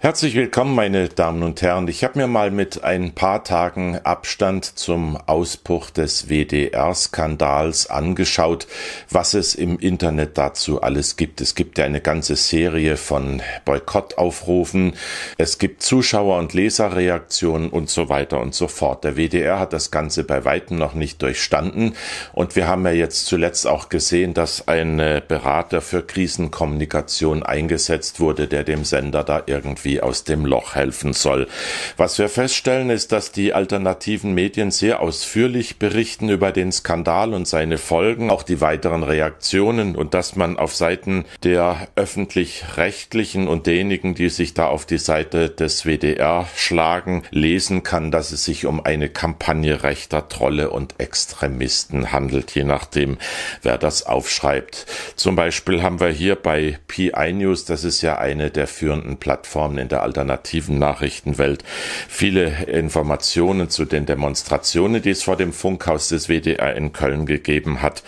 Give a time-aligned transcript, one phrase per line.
[0.00, 1.88] Herzlich willkommen, meine Damen und Herren.
[1.88, 8.68] Ich habe mir mal mit ein paar Tagen Abstand zum Ausbruch des WDR-Skandals angeschaut,
[9.10, 11.40] was es im Internet dazu alles gibt.
[11.40, 14.92] Es gibt ja eine ganze Serie von Boykottaufrufen,
[15.36, 19.02] es gibt Zuschauer- und Leserreaktionen und so weiter und so fort.
[19.02, 21.96] Der WDR hat das Ganze bei weitem noch nicht durchstanden
[22.32, 28.46] und wir haben ja jetzt zuletzt auch gesehen, dass ein Berater für Krisenkommunikation eingesetzt wurde,
[28.46, 31.46] der dem Sender da irgendwie irgendwie aus dem Loch helfen soll.
[31.96, 37.48] Was wir feststellen, ist, dass die alternativen Medien sehr ausführlich berichten über den Skandal und
[37.48, 44.14] seine Folgen, auch die weiteren Reaktionen und dass man auf Seiten der öffentlich-rechtlichen und derjenigen,
[44.14, 48.84] die sich da auf die Seite des WDR schlagen, lesen kann, dass es sich um
[48.84, 53.18] eine Kampagne rechter Trolle und Extremisten handelt, je nachdem,
[53.62, 54.86] wer das aufschreibt.
[55.16, 59.77] Zum Beispiel haben wir hier bei PI News, das ist ja eine der führenden Plattformen
[59.78, 61.64] in der alternativen Nachrichtenwelt
[62.08, 67.82] viele Informationen zu den Demonstrationen, die es vor dem Funkhaus des WDR in Köln gegeben
[67.82, 68.02] hat.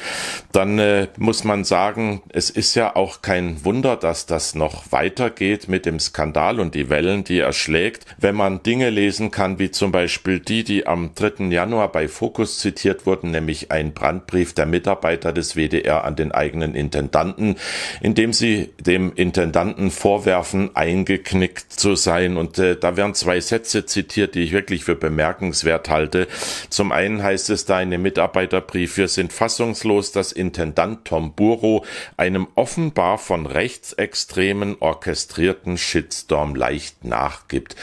[0.53, 5.69] Dann äh, muss man sagen, es ist ja auch kein Wunder, dass das noch weitergeht
[5.69, 9.71] mit dem Skandal und die Wellen, die er schlägt, wenn man Dinge lesen kann, wie
[9.71, 11.47] zum Beispiel die, die am 3.
[11.47, 16.75] Januar bei Focus zitiert wurden, nämlich ein Brandbrief der Mitarbeiter des WDR an den eigenen
[16.75, 17.57] Intendanten,
[18.01, 22.37] in dem sie dem Intendanten vorwerfen, eingeknickt zu sein.
[22.37, 26.29] Und äh, da werden zwei Sätze zitiert, die ich wirklich für bemerkenswert halte.
[26.69, 31.85] Zum einen heißt es da in dem Mitarbeiterbrief, wir sind fassungslos, dass Intendant Tom Buro
[32.17, 37.77] einem offenbar von Rechtsextremen orchestrierten Shitstorm leicht nachgibt.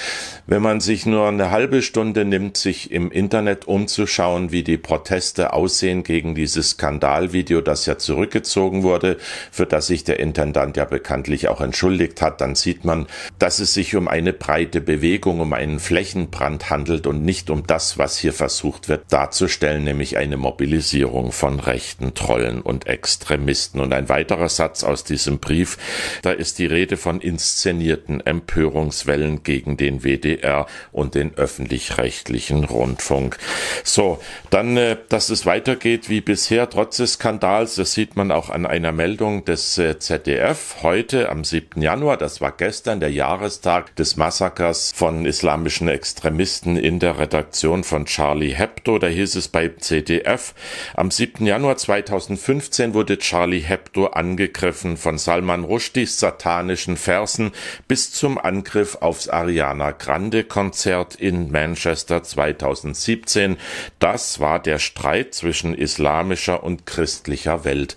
[0.45, 5.53] Wenn man sich nur eine halbe Stunde nimmt, sich im Internet umzuschauen, wie die Proteste
[5.53, 9.17] aussehen gegen dieses Skandalvideo, das ja zurückgezogen wurde,
[9.51, 13.07] für das sich der Intendant ja bekanntlich auch entschuldigt hat, dann sieht man,
[13.39, 17.67] dass es es sich um eine breite Bewegung, um einen Flächenbrand handelt und nicht um
[17.67, 23.81] das, was hier versucht wird darzustellen, nämlich eine Mobilisierung von rechten Trollen und Extremisten.
[23.81, 25.77] Und ein weiterer Satz aus diesem Brief,
[26.21, 33.37] da ist die Rede von inszenierten Empörungswellen gegen den WDR und den öffentlich-rechtlichen Rundfunk.
[33.83, 34.19] So,
[34.49, 38.65] dann, äh, dass es weitergeht wie bisher, trotz des Skandals, das sieht man auch an
[38.65, 41.81] einer Meldung des äh, ZDF heute am 7.
[41.81, 47.83] Januar, das war gestern der Jahres Jahrestag des Massakers von islamischen Extremisten in der Redaktion
[47.83, 48.99] von Charlie Hebdo.
[48.99, 50.53] Da hieß es bei CDF,
[50.95, 51.43] am 7.
[51.43, 57.51] Januar 2015 wurde Charlie Hebdo angegriffen von Salman Rushdies satanischen Versen
[57.87, 63.57] bis zum Angriff aufs Ariana Grande Konzert in Manchester 2017.
[63.97, 67.95] Das war der Streit zwischen islamischer und christlicher Welt.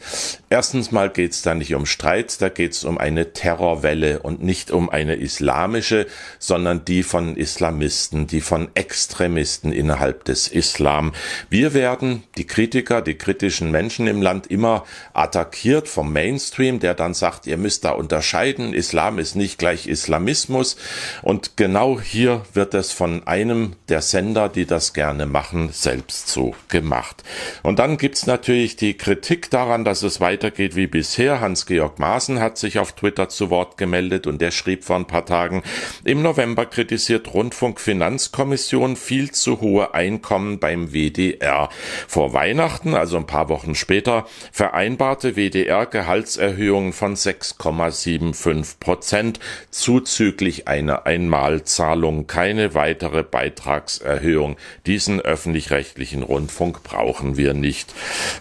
[0.53, 4.43] Erstens mal geht es da nicht um Streit, da geht es um eine Terrorwelle und
[4.43, 6.09] nicht um eine islamische
[6.41, 11.13] sondern die von Islamisten, die von Extremisten innerhalb des Islam.
[11.49, 17.15] Wir werden, die Kritiker, die kritischen Menschen im Land, immer attackiert vom Mainstream, der dann
[17.15, 20.77] sagt, ihr müsst da unterscheiden, Islam ist nicht gleich Islamismus.
[21.23, 26.55] Und genau hier wird es von einem der Sender, die das gerne machen, selbst so
[26.69, 27.23] gemacht.
[27.63, 31.41] Und dann gibt's natürlich die Kritik daran, dass es weitergeht wie bisher.
[31.41, 35.27] Hans-Georg Maaßen hat sich auf Twitter zu Wort gemeldet und der schrieb vor ein paar
[35.27, 35.63] Tagen.
[36.03, 41.69] Im November kritisiert Rundfunkfinanzkommission viel zu hohe Einkommen beim WDR.
[42.09, 49.41] Vor Weihnachten, also ein paar Wochen später, vereinbarte WDR Gehaltserhöhungen von 6,75 Prozent
[49.71, 54.57] zuzüglich einer Einmalzahlung, keine weitere Beitragserhöhung.
[54.87, 57.93] Diesen öffentlich-rechtlichen Rundfunk brauchen wir nicht.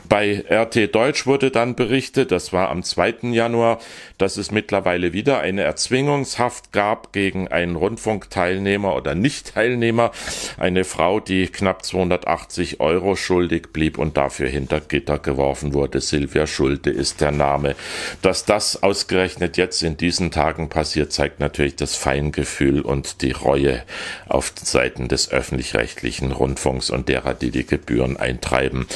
[0.07, 1.88] Bei RT Deutsch wurde dann berichtet,
[2.31, 3.31] das war am 2.
[3.31, 3.79] Januar,
[4.17, 10.11] dass es mittlerweile wieder eine Erzwingungshaft gab gab gegen einen Rundfunkteilnehmer oder Nicht-Teilnehmer,
[10.57, 16.01] eine Frau, die knapp 280 Euro schuldig blieb und dafür hinter Gitter geworfen wurde.
[16.01, 17.75] Silvia Schulte ist der Name.
[18.21, 23.83] Dass das ausgerechnet jetzt in diesen Tagen passiert, zeigt natürlich das Feingefühl und die Reue
[24.27, 28.87] auf Seiten des öffentlich-rechtlichen Rundfunks und derer, die die Gebühren eintreiben.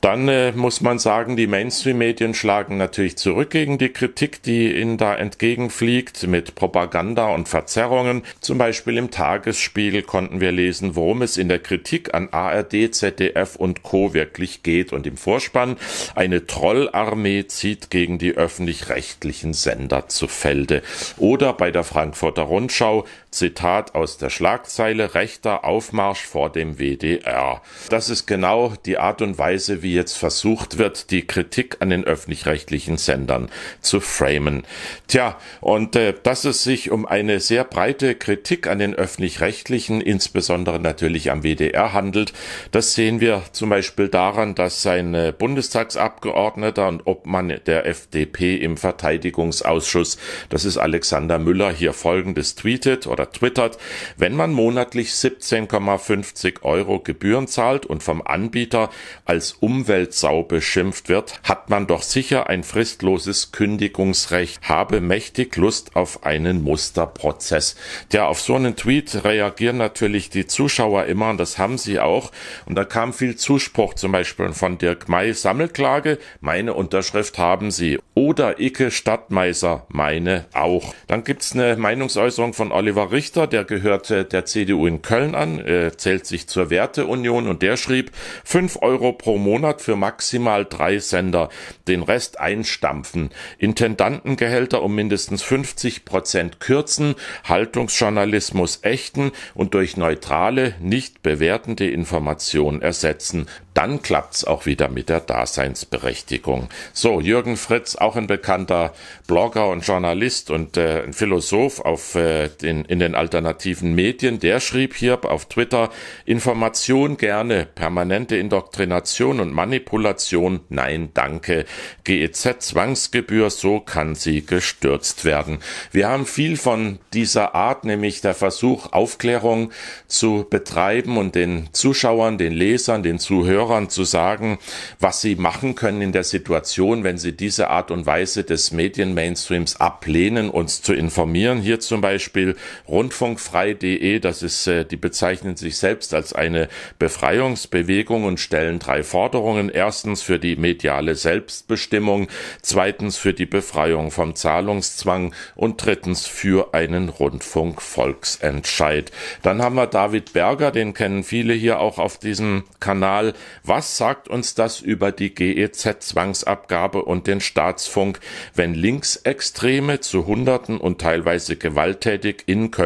[0.00, 4.98] Dann äh, muss man sagen, die Mainstream-Medien schlagen natürlich zurück gegen die Kritik, die ihnen
[4.98, 8.22] da entgegenfliegt mit Propaganda und Verzerrungen.
[8.40, 13.54] Zum Beispiel im Tagesspiegel konnten wir lesen, worum es in der Kritik an ARD, ZDF
[13.54, 14.12] und Co.
[14.12, 14.92] wirklich geht.
[14.92, 15.76] Und im Vorspann
[16.16, 20.82] eine Trollarmee zieht gegen die öffentlich-rechtlichen Sender zu Felde.
[21.18, 27.60] Oder bei der Frankfurter Rundschau, Zitat aus der Schlagzeile, rechter Aufmarsch vor dem WDR.
[27.90, 32.04] Das ist genau die Art und Weise, wie jetzt versucht wird, die Kritik an den
[32.04, 33.48] öffentlich öffentlich-rechtlichen Sendern
[33.80, 34.64] zu framen.
[35.08, 40.78] Tja, und äh, dass es sich um eine sehr breite Kritik an den öffentlich-rechtlichen, insbesondere
[40.78, 42.32] natürlich am WDR handelt,
[42.70, 48.76] das sehen wir zum Beispiel daran, dass sein äh, Bundestagsabgeordneter und Obmann der FDP im
[48.76, 50.18] Verteidigungsausschuss,
[50.48, 53.78] das ist Alexander Müller, hier folgendes tweetet oder twittert,
[54.16, 58.90] wenn man monatlich 17,50 Euro Gebühren zahlt und vom Anbieter
[59.24, 66.24] als Umweltsau beschimpft wird, hat man doch sicher ein fristloses Kündigungsrecht, habe mächtig Lust auf
[66.24, 67.76] einen Musterprozess.
[68.12, 72.32] Ja, auf so einen Tweet reagieren natürlich die Zuschauer immer und das haben sie auch.
[72.66, 77.98] Und da kam viel Zuspruch, zum Beispiel von Dirk May, Sammelklage, meine Unterschrift haben sie.
[78.14, 80.94] Oder Icke Stadtmeiser, meine auch.
[81.06, 85.96] Dann gibt's eine Meinungsäußerung von Oliver Richter, der gehörte der CDU in Köln an, äh,
[85.96, 88.10] zählt sich zur Werteunion und der schrieb,
[88.44, 91.48] fünf Euro pro Monat für maximal drei Sender,
[91.88, 97.14] den Rest einstampfen, Intendantengehälter um mindestens 50 Prozent kürzen,
[97.44, 103.46] Haltungsjournalismus ächten und durch neutrale, nicht bewertende Information ersetzen.
[103.74, 106.68] Dann klappt's auch wieder mit der Daseinsberechtigung.
[106.92, 108.92] So, Jürgen Fritz, auch ein bekannter
[109.26, 114.60] Blogger und Journalist und äh, ein Philosoph auf äh, den, in den alternativen Medien, der
[114.60, 115.90] schrieb hier auf Twitter,
[116.24, 121.64] Information gerne, permanente Indoktrination und Manipulation, nein, danke.
[122.04, 125.58] GEZ Zwangsgebühr, so kann sie gestürzt werden.
[125.90, 129.72] Wir haben viel von dieser Art, nämlich der Versuch, Aufklärung
[130.06, 134.58] zu betreiben und den Zuschauern, den Lesern, den Zuhörern zu sagen,
[135.00, 139.80] was sie machen können in der Situation, wenn sie diese Art und Weise des Medien-Mainstreams
[139.80, 141.60] ablehnen, uns zu informieren.
[141.60, 142.54] Hier zum Beispiel
[142.92, 146.68] rundfunkfrei.de, das ist, äh, die bezeichnen sich selbst als eine
[146.98, 149.70] Befreiungsbewegung und stellen drei Forderungen.
[149.70, 152.28] Erstens für die mediale Selbstbestimmung,
[152.60, 159.10] zweitens für die Befreiung vom Zahlungszwang und drittens für einen Rundfunkvolksentscheid.
[159.40, 163.32] Dann haben wir David Berger, den kennen viele hier auch auf diesem Kanal.
[163.64, 168.20] Was sagt uns das über die GEZ-Zwangsabgabe und den Staatsfunk,
[168.54, 172.81] wenn Linksextreme zu Hunderten und teilweise gewalttätig in Köln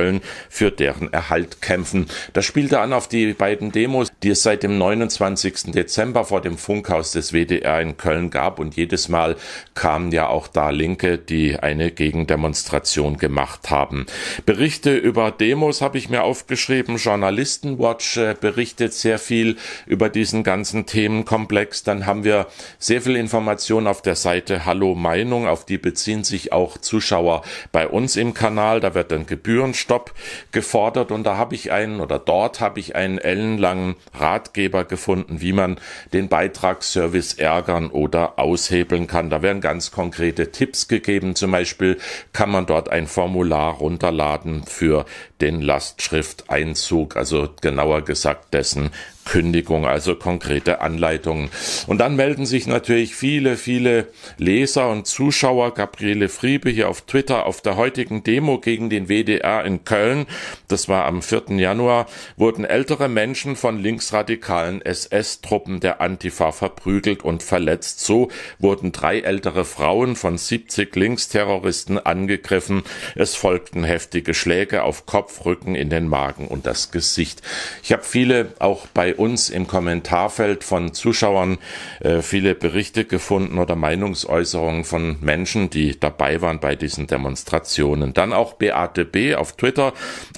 [0.48, 2.06] für deren Erhalt kämpfen?
[2.32, 5.70] Das spielte an auf die beiden Demos, die es seit dem 29.
[5.70, 9.36] Dezember vor dem Funkhaus des WDR in Köln gab und jedes Mal
[9.74, 14.06] kamen ja auch da Linke, die eine Gegendemonstration gemacht haben.
[14.44, 16.96] Berichte über Demos habe ich mir aufgeschrieben.
[16.96, 21.84] Journalistenwatch äh, berichtet sehr viel über diesen ganzen Themenkomplex.
[21.84, 22.48] Dann haben wir
[22.80, 27.86] sehr viel Information auf der Seite Hallo Meinung, auf die beziehen sich auch Zuschauer bei
[27.86, 28.80] uns im Kanal.
[28.80, 30.12] Da wird ein Gebührenstopp
[30.50, 35.52] gefordert und da habe ich einen oder dort habe ich einen ellenlangen Ratgeber gefunden, wie
[35.52, 35.78] man
[36.12, 39.30] den Beitragsservice ärgern oder aushebeln kann.
[39.30, 41.34] Da werden ganz konkrete Tipps gegeben.
[41.34, 41.98] Zum Beispiel
[42.32, 45.04] kann man dort ein Formular runterladen für
[45.40, 48.90] den Lastschrifteinzug, also genauer gesagt dessen
[49.26, 51.50] Kündigung, also konkrete Anleitungen.
[51.86, 54.06] Und dann melden sich natürlich viele, viele
[54.38, 55.74] Leser und Zuschauer.
[55.74, 60.26] Gabriele Friebe hier auf Twitter auf der heutigen Demo gegen den WDR in Köln,
[60.68, 61.58] das war am 4.
[61.58, 62.06] Januar,
[62.36, 68.00] wurden ältere Menschen von linksradikalen SS-Truppen der Antifa verprügelt und verletzt.
[68.00, 72.84] So wurden drei ältere Frauen von 70 Linksterroristen angegriffen.
[73.16, 77.42] Es folgten heftige Schläge auf Kopf, Rücken, in den Magen und das Gesicht.
[77.82, 81.58] Ich habe viele auch bei uns im Kommentarfeld von Zuschauern
[82.00, 88.14] äh, viele Berichte gefunden oder Meinungsäußerungen von Menschen, die dabei waren bei diesen Demonstrationen.
[88.14, 89.34] Dann auch Beate B.
[89.34, 89.92] auf Twitter.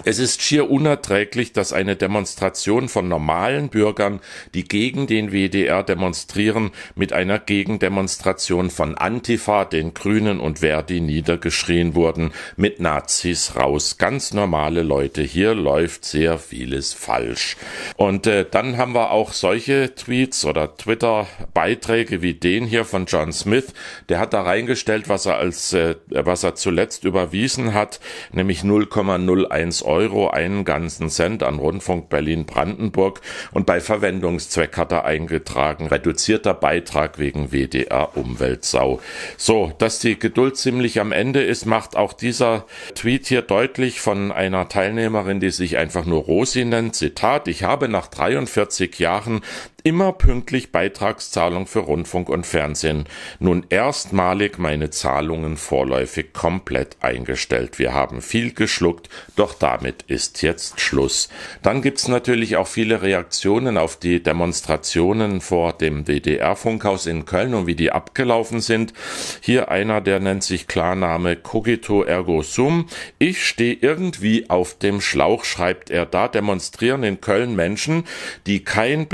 [0.05, 4.21] Es ist schier unerträglich, dass eine Demonstration von normalen Bürgern,
[4.55, 11.95] die gegen den WDR demonstrieren, mit einer Gegendemonstration von Antifa, den Grünen und Verdi niedergeschrien
[11.95, 13.99] wurden, mit Nazis raus.
[13.99, 15.23] Ganz normale Leute.
[15.23, 17.57] Hier läuft sehr vieles falsch.
[17.97, 23.07] Und äh, dann dann haben wir auch solche Tweets oder Twitter-Beiträge wie den hier von
[23.07, 23.73] John Smith.
[24.11, 27.99] Der hat da reingestellt, was er als, äh, was er zuletzt überwiesen hat,
[28.31, 33.23] nämlich 0,01 Euro, einen ganzen Cent an Rundfunk Berlin-Brandenburg.
[33.53, 39.01] Und bei Verwendungszweck hat er eingetragen, reduzierter Beitrag wegen WDR Umweltsau.
[39.39, 44.31] So, dass die Geduld ziemlich am Ende ist, macht auch dieser Tweet hier deutlich von
[44.31, 46.97] einer Teilnehmerin, die sich einfach nur Rosi nennt.
[46.97, 49.41] Zitat, ich habe nach 43 40 Jahren
[49.88, 53.07] immer pünktlich Beitragszahlung für Rundfunk und Fernsehen.
[53.38, 57.78] Nun erstmalig meine Zahlungen vorläufig komplett eingestellt.
[57.78, 61.30] Wir haben viel geschluckt, doch damit ist jetzt Schluss.
[61.62, 67.66] Dann gibt's natürlich auch viele Reaktionen auf die Demonstrationen vor dem WDR-Funkhaus in Köln und
[67.66, 68.92] wie die abgelaufen sind.
[69.40, 72.88] Hier einer, der nennt sich Klarname Cogito ergo sum.
[73.18, 76.04] Ich stehe irgendwie auf dem Schlauch, schreibt er.
[76.04, 78.04] Da demonstrieren in Köln Menschen,
[78.47, 79.09] die kein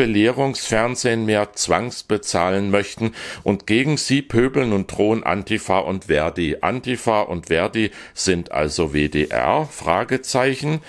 [0.65, 6.57] Belehrungsfernsehen mehr zwangsbezahlen möchten und gegen sie pöbeln und drohen Antifa und Verdi.
[6.61, 9.69] Antifa und Verdi sind also WDR?
[9.71, 10.81] Fragezeichen.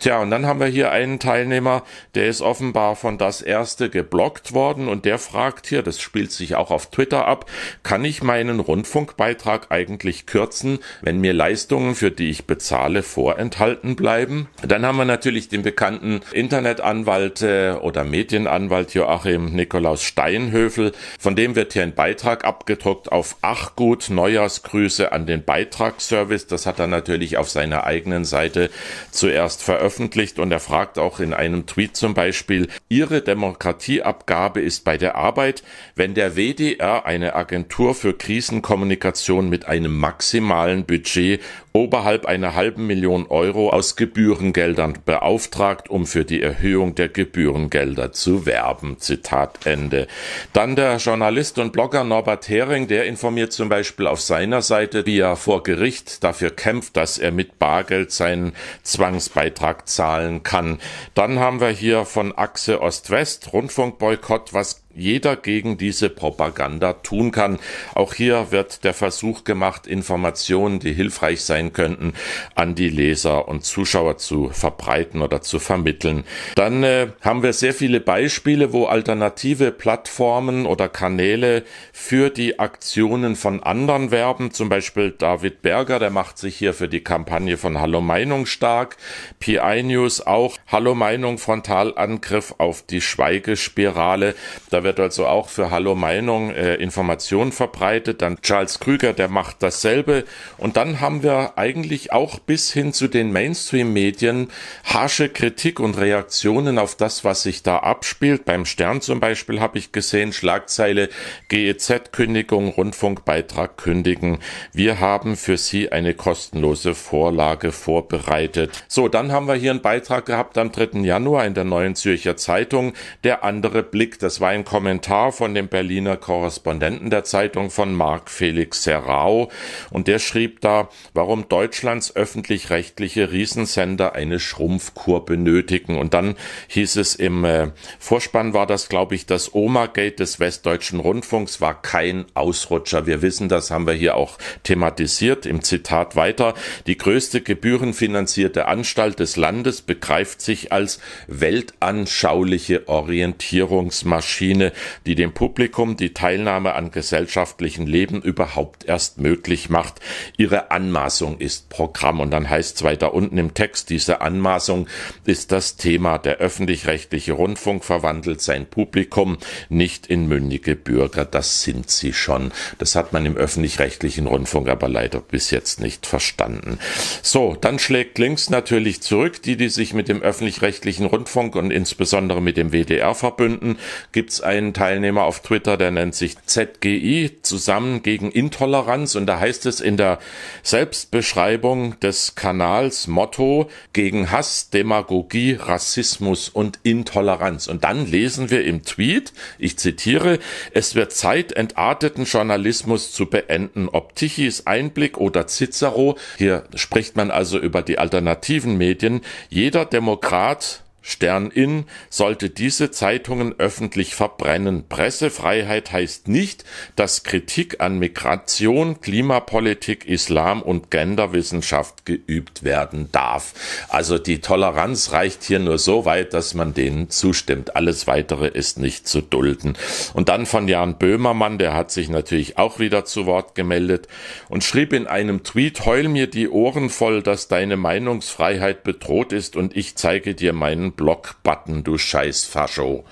[0.00, 1.84] Tja, und dann haben wir hier einen Teilnehmer,
[2.14, 6.56] der ist offenbar von das erste geblockt worden und der fragt hier, das spielt sich
[6.56, 7.46] auch auf Twitter ab,
[7.82, 14.48] kann ich meinen Rundfunkbeitrag eigentlich kürzen, wenn mir Leistungen, für die ich bezahle, vorenthalten bleiben?
[14.66, 19.11] Dann haben wir natürlich den bekannten Internetanwalt äh, oder Medienanwalt Joachim
[19.54, 25.44] Nikolaus Steinhöfel, von dem wird hier ein Beitrag abgedruckt auf Ach gut, Neujahrsgrüße an den
[25.44, 26.46] Beitragsservice.
[26.46, 28.70] Das hat er natürlich auf seiner eigenen Seite
[29.10, 34.96] zuerst veröffentlicht und er fragt auch in einem Tweet zum Beispiel, Ihre Demokratieabgabe ist bei
[34.96, 35.62] der Arbeit,
[35.94, 41.40] wenn der WDR eine Agentur für Krisenkommunikation mit einem maximalen Budget
[41.72, 48.46] oberhalb einer halben Million Euro aus Gebührengeldern beauftragt, um für die Erhöhung der Gebührengelder zu
[48.46, 48.98] werben.
[48.98, 50.06] Zitat Ende.
[50.52, 55.18] Dann der Journalist und Blogger Norbert Hering, der informiert zum Beispiel auf seiner Seite, wie
[55.18, 58.52] er vor Gericht dafür kämpft, dass er mit Bargeld seinen
[58.82, 60.78] Zwangsbeitrag zahlen kann.
[61.14, 67.58] Dann haben wir hier von Achse Ost-West Rundfunkboykott, was jeder gegen diese Propaganda tun kann.
[67.94, 72.14] Auch hier wird der Versuch gemacht, Informationen, die hilfreich sein könnten,
[72.54, 76.24] an die Leser und Zuschauer zu verbreiten oder zu vermitteln.
[76.54, 83.36] Dann äh, haben wir sehr viele Beispiele, wo alternative Plattformen oder Kanäle für die Aktionen
[83.36, 84.52] von anderen werben.
[84.52, 88.96] Zum Beispiel David Berger, der macht sich hier für die Kampagne von Hallo Meinung stark.
[89.40, 94.34] PI News auch Hallo Meinung Frontalangriff auf die Schweigespirale.
[94.70, 98.22] Da wird also auch für Hallo Meinung äh, Informationen verbreitet.
[98.22, 100.24] Dann Charles Krüger, der macht dasselbe.
[100.58, 104.48] Und dann haben wir eigentlich auch bis hin zu den Mainstream-Medien
[104.84, 108.44] harsche Kritik und Reaktionen auf das, was sich da abspielt.
[108.44, 111.08] Beim Stern zum Beispiel habe ich gesehen, Schlagzeile
[111.48, 114.38] GEZ-Kündigung, Rundfunkbeitrag kündigen.
[114.72, 118.84] Wir haben für Sie eine kostenlose Vorlage vorbereitet.
[118.88, 121.00] So, dann haben wir hier einen Beitrag gehabt am 3.
[121.00, 122.92] Januar in der Neuen Zürcher Zeitung.
[123.24, 128.30] Der andere Blick, das war ein Kommentar von dem Berliner Korrespondenten der Zeitung von Marc
[128.30, 129.50] Felix Serrao
[129.90, 135.98] und der schrieb da, warum Deutschlands öffentlich-rechtliche Riesensender eine Schrumpfkur benötigen.
[135.98, 136.36] Und dann
[136.68, 141.82] hieß es im äh, Vorspann war das, glaube ich, das Oma-Gate des Westdeutschen Rundfunks war
[141.82, 143.06] kein Ausrutscher.
[143.06, 146.54] Wir wissen, das haben wir hier auch thematisiert im Zitat weiter.
[146.86, 154.72] Die größte gebührenfinanzierte Anstalt des Landes begreift sich als weltanschauliche Orientierungsmaschine Szene,
[155.06, 160.00] die dem Publikum die Teilnahme an gesellschaftlichen Leben überhaupt erst möglich macht.
[160.36, 162.20] Ihre Anmaßung ist Programm.
[162.20, 164.86] Und dann heißt es weiter unten im Text, diese Anmaßung
[165.24, 166.18] ist das Thema.
[166.18, 169.38] Der öffentlich-rechtliche Rundfunk verwandelt sein Publikum
[169.68, 171.24] nicht in mündige Bürger.
[171.24, 172.52] Das sind sie schon.
[172.78, 176.78] Das hat man im öffentlich-rechtlichen Rundfunk aber leider bis jetzt nicht verstanden.
[177.22, 179.42] So, dann schlägt links natürlich zurück.
[179.42, 183.78] Die, die sich mit dem öffentlich-rechtlichen Rundfunk und insbesondere mit dem WDR verbünden,
[184.12, 189.14] gibt's einen Teilnehmer auf Twitter, der nennt sich ZGI, zusammen gegen Intoleranz.
[189.14, 190.18] Und da heißt es in der
[190.62, 197.66] Selbstbeschreibung des Kanals Motto gegen Hass, Demagogie, Rassismus und Intoleranz.
[197.66, 200.38] Und dann lesen wir im Tweet, ich zitiere,
[200.72, 203.88] es wird Zeit, entarteten Journalismus zu beenden.
[203.88, 210.81] Ob Tichys Einblick oder Cicero, hier spricht man also über die alternativen Medien, jeder Demokrat
[211.02, 214.84] Stern in sollte diese Zeitungen öffentlich verbrennen.
[214.88, 223.52] Pressefreiheit heißt nicht, dass Kritik an Migration, Klimapolitik, Islam und Genderwissenschaft geübt werden darf.
[223.88, 227.74] Also die Toleranz reicht hier nur so weit, dass man denen zustimmt.
[227.74, 229.76] Alles weitere ist nicht zu dulden.
[230.14, 234.06] Und dann von Jan Böhmermann, der hat sich natürlich auch wieder zu Wort gemeldet
[234.48, 239.56] und schrieb in einem Tweet, heul mir die Ohren voll, dass deine Meinungsfreiheit bedroht ist
[239.56, 243.04] und ich zeige dir meinen Block-Button, du scheiß Fascho.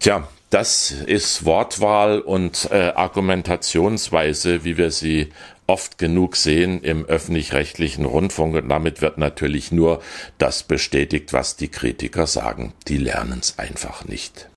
[0.00, 5.32] Tja, das ist Wortwahl und äh, Argumentationsweise, wie wir sie
[5.66, 10.02] oft genug sehen im öffentlich-rechtlichen Rundfunk und damit wird natürlich nur
[10.36, 12.74] das bestätigt, was die Kritiker sagen.
[12.88, 14.50] Die lernen es einfach nicht.